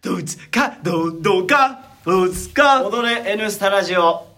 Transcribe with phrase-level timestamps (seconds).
[0.00, 2.86] どつかどんどんかどつか。
[2.86, 4.28] 踊れ N スタラジオ。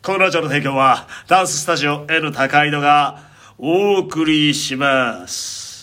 [0.00, 3.18] このラジオの提供はダンススタジオ N 高井戸が
[3.58, 5.82] お送りします。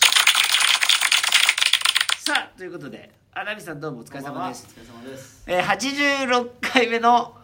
[2.24, 4.66] さあということで荒見さんどうもお疲れ様です。
[4.74, 5.44] お疲れ様です。
[5.46, 7.34] えー、86回目の、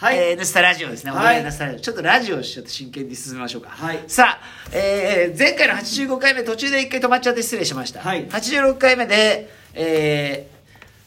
[0.00, 0.16] はい。
[0.16, 1.10] えー N スタラジオですね。
[1.10, 1.26] はい。
[1.26, 1.80] 踊れ N スタラジオ。
[1.80, 3.68] ちょっとラジオちょっと真剣に進めましょうか。
[3.68, 4.02] はい。
[4.06, 8.00] さあ、えー、前回の85回目途中で一回止まっちゃって失礼しました。
[8.00, 8.26] はい。
[8.26, 10.55] 86回目で、えー、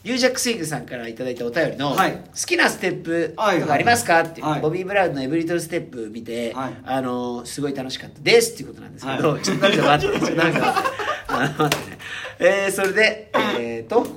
[0.04, 2.14] ニュージャックスイングさんからいただいたお便りの、はい。
[2.14, 3.62] 好きなステップとはい。
[3.62, 4.62] かありますかっていう、はい。
[4.62, 6.74] ボビー・ブラウンのエブリトルステップ見て、はい。
[6.86, 9.42] あのーすごい楽しかったですっていうことなんですけど、はい。
[9.42, 11.98] ちょっと待って、ちょっと待って、ね。
[12.40, 14.08] えー、それで、えーと、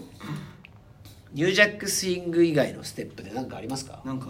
[1.35, 4.29] ニュージャックスイング以外のステップで何かありますかなんか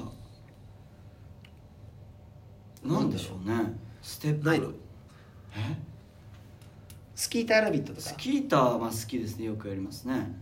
[2.84, 4.70] なんでしょうねステップないの
[5.56, 5.76] え
[7.14, 10.32] スキーターラビットとかスキーターはまあ好きですねよくやりますね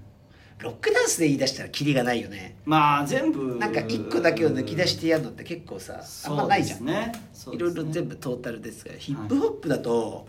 [0.61, 2.57] ロックダンスで言い出したらキリがないよね。
[2.65, 3.57] まあ全部。
[3.57, 7.13] なんか一個だけを抜き出してやるのって結構さあんまないじゃん、ね。
[7.51, 10.27] いろいろ全部トータルですがヒップホップだと、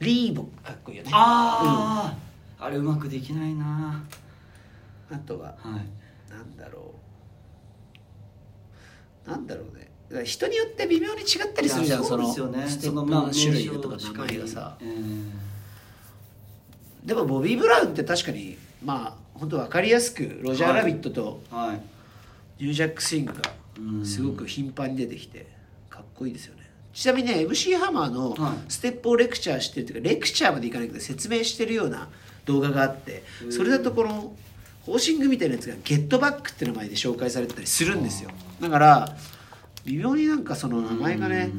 [0.00, 1.10] リーボかっこいいよね。
[1.12, 2.14] あ
[2.58, 4.04] あ、あれうまくできないな。
[4.20, 4.28] うん
[5.10, 6.30] あとははい。
[6.30, 6.94] なんだろ
[9.26, 9.30] う。
[9.30, 10.24] なんだろうね。
[10.24, 14.78] 人によって微妙に違ったりするじゃんそのステップその種類とか名前がさ。
[17.04, 21.80] でもボビー・ブラウンって確かにまあ本当分かりやすくロジャー・ラビットとはい。
[22.62, 23.34] ニュージャック・スイング
[23.78, 24.00] うん。
[24.00, 25.46] がすごく頻繁に出てきて
[25.90, 26.68] かっこいいですよね。
[26.92, 28.56] ちなみにね MC ハマーのはい。
[28.68, 32.08] ステップをレクチャーしてるというかレクチャーまでいかないけど説明してるような
[32.44, 33.52] 動画があってうん。
[33.52, 34.34] それだとこの
[34.86, 38.30] ホーシングみたいなやつがゲットバックって名前で紹介されてたりするんですよ。
[38.60, 39.16] だから
[39.84, 41.50] 微妙になんかその名前がね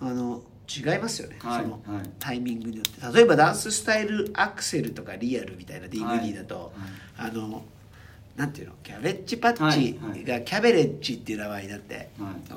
[0.00, 2.10] あの違いますよね、はいそのはい。
[2.18, 3.16] タイミングによって。
[3.16, 6.72] 例えばダンススタイルアクセルとかリアルみたいな DVD だと、
[7.18, 7.64] あの
[8.36, 8.74] なんていうの？
[8.82, 10.24] キャベッジパッチはいはい。
[10.24, 12.08] がキャベレッジっていう名前になって、はい。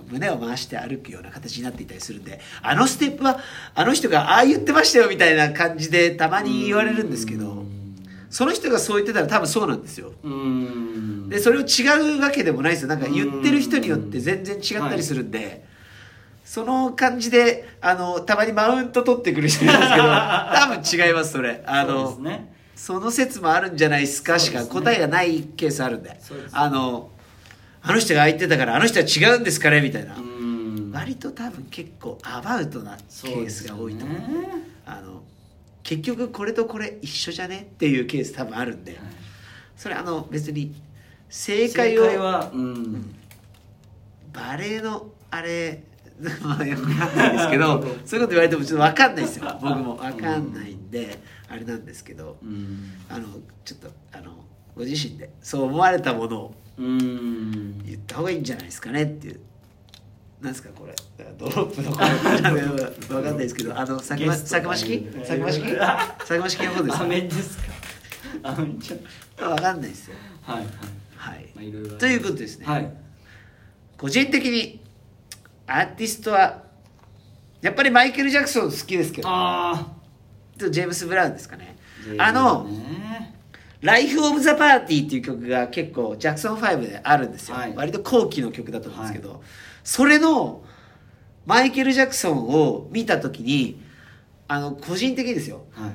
[0.10, 3.40] 胸を回して歩くような形になっていたりするんであのステップは
[3.74, 7.66] あの人がああ言ってましたよみたいな感じでたまに言われるんですけど
[8.30, 10.14] その人がそう言ってたら多分そうなんですよ。
[11.30, 12.90] でそれを違うわけでもないですよ。
[12.90, 15.66] なんか言ってる人によって全然違ったりするんで、
[16.46, 21.64] その感じであのたまにマウント取ってくる人いるんですけど 多分違いますそれ。
[21.66, 22.54] あのそね。
[22.76, 26.10] その説もあるんじゃないですかしか答えがないケースあるんで。
[26.10, 26.20] ね
[26.52, 27.10] あの
[27.82, 30.16] あの人が言ってたからあの人は違うんですかねみたいな、
[30.92, 34.18] 割と多分結構アバウトなケースが多いと思う。
[34.18, 34.26] ね。
[34.86, 35.22] あの
[35.84, 39.00] 結局これとこれ一緒じゃねっていうケース多分あるんで、
[39.78, 40.74] それあの別に
[41.30, 43.16] 正解を正解はうん。
[44.34, 45.84] バレエのあれ
[46.42, 49.60] まあよくわかんないですけどそういうこと言われてもちょっとわかんないですよ。
[49.62, 52.94] 僕もわかんないんであれなんですけどうん。
[53.10, 53.28] あの
[53.64, 54.32] ちょっとあの
[54.76, 59.40] ご自身でそう思われたものを言った方がいいんじゃないですかねっていう。
[60.42, 60.94] なんですかこれ？
[61.38, 65.02] ドロップのこれわかんないですけどあの佐久間佐久間式？
[65.02, 65.62] 佐久間式？
[65.78, 67.64] 佐久間式のことですアメですか？
[68.44, 69.00] アメちゃん
[69.38, 70.16] かわかんないですよ。
[70.42, 70.68] はいはい。
[71.16, 71.50] はい。
[71.56, 71.98] まあいろいろあります。
[72.00, 72.66] ということですね。
[72.66, 72.94] はい。
[73.98, 74.82] 個人的に
[75.68, 76.64] アーティストは
[77.62, 79.28] やっぱりマイケル・ジャクソン好きですけど。
[79.30, 79.92] あ
[80.58, 81.76] ジェームス・ブラウンですかね。
[82.18, 83.36] ああのね
[83.82, 87.74] 「ライフ・オブ・ザ・パーティー」っていう曲が結構ジャクソン5であるんですよ、はい。
[87.76, 89.44] 割と後期の曲だと思うんですけど、
[89.84, 90.64] それの
[91.46, 93.82] マイケル・ジャクソンを見た時に
[94.48, 95.66] あの個人的にですよ。
[95.72, 95.92] はい。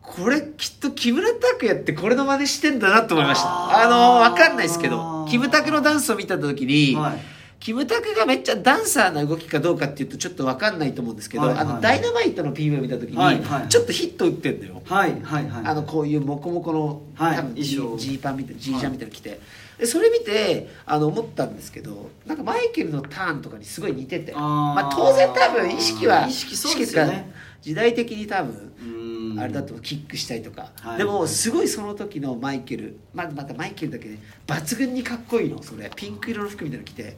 [0.00, 3.82] これきっと木村拓哉ってこれの真似してんだなと思いました。
[3.82, 5.26] あのわかんないですけど。
[5.28, 13.68] キムタクのダンスを見た時に、はいキムタクがめっちゃダンサーな動きかどうかっていうとちょっとわかんないと思うんですけど、はいはいあのダイナマイトの PV を見た時に、はいはい。
[13.68, 15.64] ちょっとヒット打ってんだよ、はいはいはい。
[15.64, 17.36] あのこういうモコモコの、はい。
[17.36, 19.40] 多分ジーパンみたいなジージャンみたいなの着て、
[19.78, 24.32] でそれ見てあの思ったんですけどなんかマイケルのターンとかにすごい似てて。
[24.32, 27.32] まあ、当然多分意識は意識そうですよね。
[27.62, 28.95] 時代的に多分うーん
[29.38, 30.98] あれだとキックしたりとか、はい。
[30.98, 32.98] でもすごいその時のマイケル。
[33.14, 34.18] まだまたマイケルだけね。
[34.46, 35.90] 抜群にかっこいいのそれ。
[35.94, 37.02] ピンク色の服みたいなの着て。
[37.02, 37.16] はい。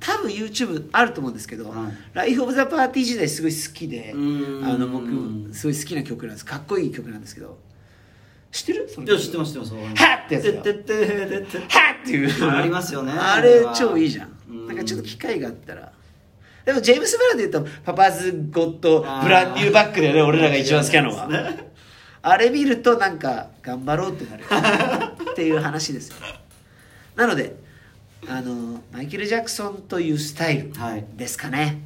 [0.00, 6.44] 多分 YouTube あると思うんですけどはい「ライフ・オブ・ザ・パーティー」時代すごい好きであの僕すごい好きな曲なんです。
[6.44, 7.58] かっこいい曲なんですけど。
[8.50, 8.88] 知ってる？
[8.88, 9.74] そや知ってます知ってます。
[9.74, 10.62] はっってやつはっ
[12.02, 15.92] っていうありますよねあれ超いいじゃんなんかちょっと機会があったら
[16.68, 21.26] でもジェームス・ブラウンで言うと「パパズ・ゴッド・ブランニューバック」だよね俺らが一番好きなのは。
[22.20, 24.44] あれ見るとなんか頑張ろうってなる。
[25.32, 26.16] っていう話ですよ。
[27.16, 27.56] なので
[28.28, 31.06] あのマイケル・ジャクソンというスタイルはい。
[31.16, 31.80] ですかね。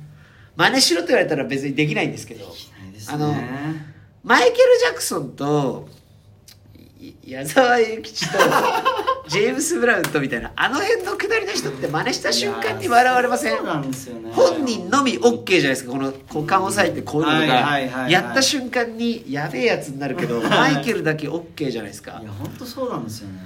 [0.57, 2.45] 真似しろと言われたら別にできないんですけど。
[2.45, 2.51] な
[2.89, 3.15] いですね。
[3.15, 3.37] あの
[4.25, 6.02] マイケル・ジャクソンとい
[7.25, 8.39] 矢沢永吉と
[9.29, 13.57] ジェームス・ブラウンとみたいなあの辺のくだりの人って真似した瞬間に笑われません？
[13.57, 14.31] そうなんですよね。
[14.33, 15.93] 本人のみ OK じゃないですか。
[15.93, 17.65] この股間を押さえてこういうのが。
[17.65, 22.19] はいやった瞬間にやべえやつになるけどマイケルだけ OK じゃないですか。
[22.23, 23.41] いや本当そうなんですよね。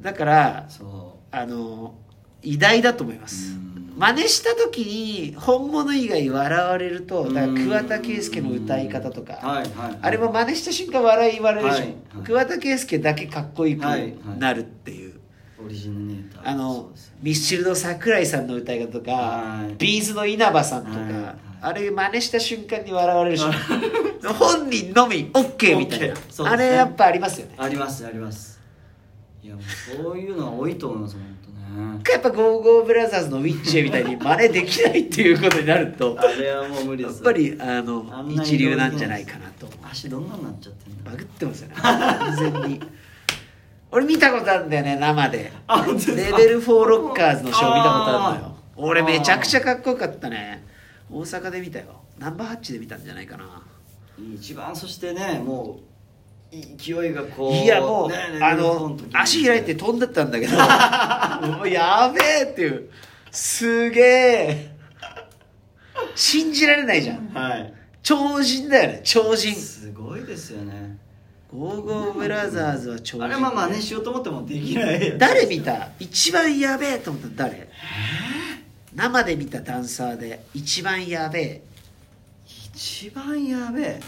[0.00, 1.94] だからそあの
[2.42, 3.52] 偉大だと思います。
[3.52, 3.94] うん。
[3.96, 12.24] 真似した時に本物以外笑われるとだから桑田佳祐の歌い方とかはいはいあれも真似した瞬間笑い言われるでしょ、はいはい。
[12.24, 14.38] 桑田佳祐だけかっこよくはいはい。
[14.38, 15.20] なるっていう、
[15.64, 16.40] オリジナネータ。
[16.40, 16.80] ーあのね
[17.22, 19.74] ミッシルの桜井さんの歌い方とか、はい。
[19.76, 23.44] ビーズの稲葉さんとか、あれ真似した瞬間に笑われるし
[24.38, 26.14] 本人のみ OK みたいな、ね。
[26.38, 27.54] あれやっぱありますよね。
[27.58, 28.60] ありますあります。
[29.42, 31.51] いやもうそういうのは多いと思います本当ね
[32.10, 39.68] やっぱゴーゴーブラザーズのウィッチェみたいに真似できないっていうことになるとあれはもう無理ですやっぱりあの一流なんじゃないかなと。
[39.82, 41.10] 足どんなになっちゃってんだ。
[41.10, 41.74] バグってますよね。
[41.76, 42.80] 完全に。
[43.90, 45.52] 俺見たことあるんだよね生で。
[46.16, 48.56] レベル4ロッカーズのショー見たことあるのよ。
[48.76, 50.64] 俺めちゃくちゃかっこよかったね。
[51.10, 52.02] 大阪で見たよ。
[52.18, 53.62] ナンバーハッチで見たんじゃないかな。
[54.34, 55.91] 一番そしてねもう
[56.52, 60.52] 勢いがこういやもう、ねあの足開いて飛んでったんだけど
[61.56, 62.90] もうやべえっていう
[63.30, 64.76] すげえ
[66.14, 70.98] 信じられないじゃんはい超人だよね超人すごいですよね
[71.50, 77.70] ゴーゴーブラザーズは超人あれまあ真似しようと思ってもできない誰見た一番やべえと思った誰
[78.94, 81.62] 生で見たダンサーで一番やべえ
[82.74, 84.00] 一番やべえ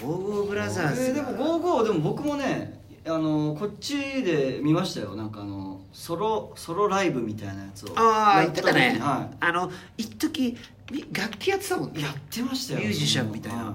[0.00, 1.02] ゴーゴーブラザーズ。
[1.02, 5.16] えーでも55でも僕もねあのこっちで見ましたよ。
[5.16, 7.92] なんかあのソロソロライブみたいなやつを。
[7.96, 10.56] ああや言ってたね、はあの一時
[10.90, 12.00] み楽器やってたもんね。
[12.00, 12.80] いやってましたよ。
[12.80, 13.64] ミュージシャンみたいな。
[13.64, 13.74] は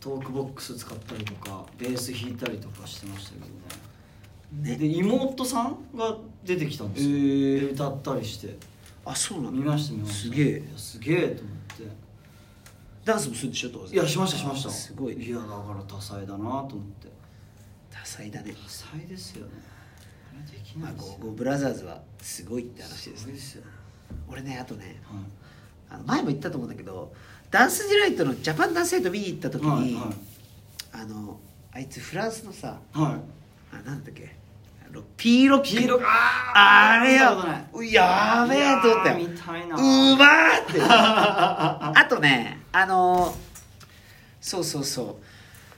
[0.00, 4.72] トークボックス使ったりとかベース弾いたりとかしてましたけどね。
[4.72, 4.76] ね。
[4.76, 7.60] で妹さんが出てきたんですよ、へー。
[7.68, 8.56] で歌ったりして。
[9.06, 9.60] あそうなんだ。
[9.60, 10.34] 見ました見ました。
[10.34, 10.62] すげえ。
[10.76, 12.03] すげえと思って
[13.04, 13.92] ダンスもするんでしょ当然。
[13.92, 14.70] いやしましたしました。
[14.70, 15.24] すごいね。
[15.24, 16.66] いやだから多才だなと思っ
[17.00, 17.08] て。
[17.90, 18.52] 多才だね。
[18.54, 19.52] 多才ですよね。
[20.32, 21.16] あれできまあないですよ。
[21.18, 23.32] ゴーゴーブラザーズはすごいって話ですね。
[23.34, 23.64] ですよ
[24.28, 25.22] 俺ねあとねはい。
[25.90, 27.12] あの前も言ったと思うんだけど
[27.50, 30.14] Dance Delight の Japan Dance Delight 見に行った時に、はいはい。
[30.92, 31.38] あの
[31.72, 33.10] あいつフランスのさは
[33.72, 33.76] い。
[33.76, 34.34] あなんだっけ？
[35.16, 35.66] ピーロック。
[35.66, 36.06] ピーロック。
[36.06, 37.54] あれ見たことな
[37.86, 37.92] い。
[37.92, 39.66] ややべえと思ったよ。
[39.76, 40.80] うまーって。
[40.84, 43.34] あとねあの
[44.40, 45.24] そうそうそう。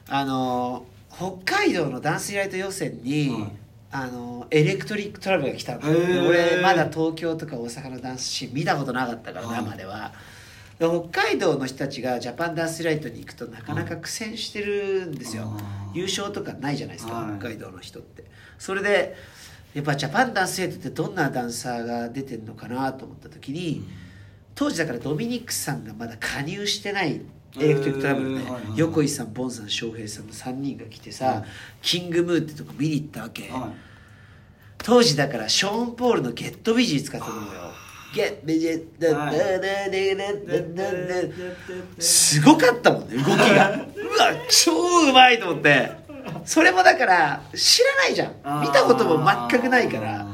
[0.08, 0.86] あの
[1.16, 3.50] 北海道のダンスディライト予選に、はい。
[3.92, 5.80] あの Electric Trouble が来たの
[6.28, 9.64] 俺まだ東京とか大阪のダンスシーン見たことなかったからはい。
[9.64, 10.12] 生では、
[10.78, 15.56] で北海道の人たちがジャパンダンスディライトに行くとなかなか苦戦してるんですよ、
[15.94, 17.38] 優勝とかないじゃないですか、はい。
[17.38, 18.24] 北海道の人って
[18.58, 19.16] それで
[19.74, 23.84] やっぱジャパンダンスエイトってどんなダンサーが出てるのかなと思った時に、
[24.54, 27.20] 当時だからドミニクさんがまだ加入してない
[27.58, 28.44] エレトリクトラブルね、
[28.74, 31.44] 横井さんボンさん翔平さんの3人が来てさ、
[31.82, 33.50] キングムーってとこ見に行ったわけ、
[34.78, 37.72] 当時だからショーン・ポールの「ゲット・ビジー」使ってるのよ。
[38.14, 40.92] ゲッビジーダダダダダ
[41.22, 43.86] ダすごかったもんね動きがうわ
[44.48, 46.05] 超うまいと思って。
[46.46, 48.60] それもだから知らないじゃん。
[48.62, 50.20] 見たことも全くないから。
[50.20, 50.26] あ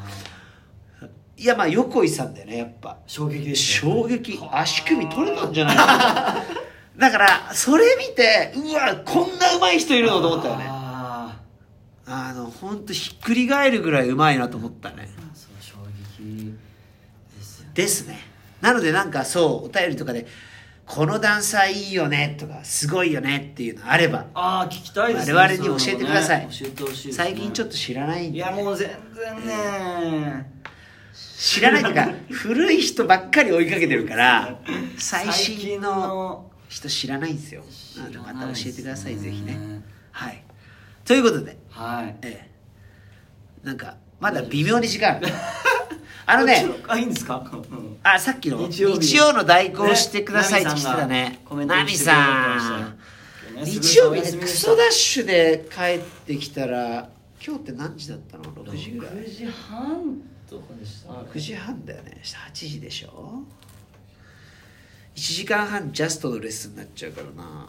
[1.36, 2.90] いやまあ横井さんだよねやっぱ。
[2.90, 4.38] ー衝撃でした衝撃。
[4.52, 5.76] 足首取れたんじゃない？
[5.76, 5.86] か
[6.96, 10.66] なだからそれ見てうわこんなうまい人いるのと思ったよね。
[10.68, 11.36] あ
[12.06, 15.08] あの本当ひっくり返るぐらいうまいなと思ったね。
[15.08, 15.76] ーそう衝
[16.18, 16.52] 撃
[17.36, 17.70] ですよね。
[17.74, 18.18] ですね。
[18.60, 20.26] なのでなんかそうお便りとかで
[20.86, 26.40] 「このダンサーいいよね」とか「すごいよね」っていうのあればああ聞きたいですね我々に教えてください。
[26.40, 30.52] ね教えてほしいね最近ちょっと知らないんでいやもう全然ね。
[31.14, 34.58] 知らないっていうか 古い人ばっかり追いかけてるから
[34.96, 37.64] 最新の人知らないんですよ。
[37.96, 39.58] なのでまた教えてくださいぜひね。
[40.12, 40.42] はい。
[41.04, 41.58] ということで。
[41.70, 42.16] はい。
[42.22, 42.50] ええ。
[43.66, 45.26] なんかまだ微妙に時間ある
[46.26, 47.44] あのねあいいんですか？
[47.52, 47.98] うん。
[48.02, 49.16] あさっきの日曜日。
[49.34, 51.40] の代行してくださいってね来てたね。
[51.66, 52.98] ナミさん
[53.64, 57.10] 日曜日でクソダッシュで帰ってきたら
[57.44, 59.14] 今日って何時だったの？6時ぐらい。
[59.16, 62.20] 6時半とかでした9時半だよね。
[62.22, 63.42] 8時でしょ
[65.14, 67.68] ？1時間半ジャストのレッスンになっちゃうからな。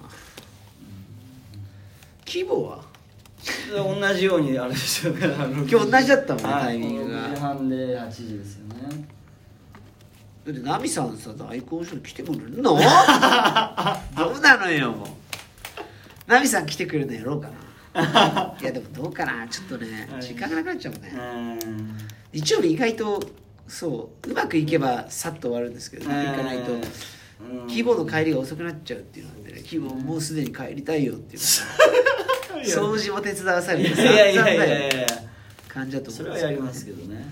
[2.25, 2.92] 規模は？
[3.75, 5.25] 同じようにあれですよね。
[5.25, 6.63] 今今日同じだったもんねはい。
[6.63, 7.29] タイミングが。
[7.29, 9.07] 6時半で8時ですよね。
[10.45, 12.71] だってナミさんさ代行所に来てくれるの？
[12.75, 12.79] どう
[14.39, 15.07] なのよもう。
[16.27, 18.55] ナミさん来てくれるのやろうかな。
[18.59, 19.47] いやでもどうかな。
[19.47, 20.21] ちょっとねはい。
[20.21, 21.13] 時間がなくなっちゃうもんね。
[21.65, 21.97] うん。
[22.31, 23.21] 日曜日意外と
[23.67, 26.73] そううまくいけばさっと終わるんですけどうまくいかないと。
[26.73, 26.81] うん。
[27.67, 31.41] 規模の帰りが遅くなっちゃうっていうのでね規模もうすでに帰りたいよっていう
[32.65, 34.63] 掃除も手伝わされいてやいやいや。
[34.63, 35.24] い散々
[35.67, 37.25] 感じだと思それはやりますけどね。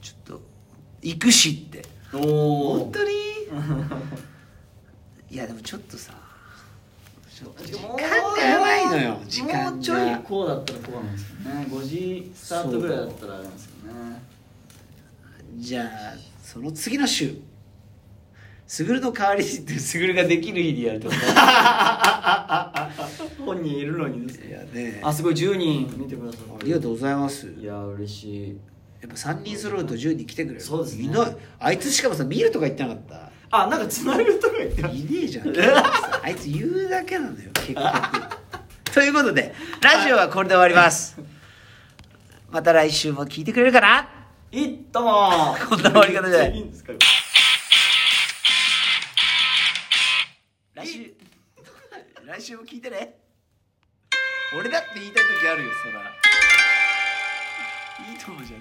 [0.00, 0.42] ちょっと
[1.02, 1.82] 行くしって。
[2.14, 3.12] おお本当に？
[5.30, 6.12] いやでもちょっとさ
[7.34, 8.02] ちょっと時間が
[8.42, 9.70] やばいのよ時間が。
[9.70, 11.66] もうちょいこうだったらこうなんですけどね。
[11.70, 14.22] 5時スタートぐらいだったらあれなんですけどね
[15.58, 15.88] じゃあ
[16.42, 17.34] その次の週。
[18.66, 21.10] スグルの代わりにスグルができる日にやると？
[21.10, 21.14] か
[23.44, 24.48] 本人いるのにですね。
[24.48, 25.00] いやね。
[25.02, 26.66] あすごい10人見てくださあって。
[26.66, 27.46] りがとうございます。
[27.48, 28.60] いや嬉しい。
[29.00, 30.60] やっぱ3人揃うと10人来てくれる。
[30.60, 31.04] そうですね。
[31.04, 31.36] いない。
[31.58, 33.30] あいつしかもさ見るとか言ってなかった。
[33.50, 34.82] あなんかつなぐとか言って。
[34.82, 35.48] まいねえじゃん。
[36.22, 37.82] あいつ言うだけなのよ結局。
[38.94, 41.18] ということでラジオはこれで終わります。
[42.50, 44.08] また来週も聞いてくれるかな？
[44.52, 45.56] いいとも。
[45.68, 46.54] こんな終わり方じゃない。
[46.54, 46.92] いいんですか？
[50.74, 51.14] 来週。
[52.26, 53.16] 来週も聞いてね
[54.54, 56.02] 俺だって言いたい時あるよそら。
[58.10, 58.60] いいと思うじゃね